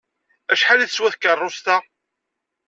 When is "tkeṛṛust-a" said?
1.13-1.77